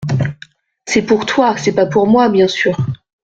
C’est 0.87 1.03
pour 1.03 1.27
toi, 1.27 1.57
c’est 1.57 1.75
pas 1.75 1.85
pour 1.85 2.07
moi, 2.07 2.27
bien 2.27 2.47
sûr! 2.47 2.75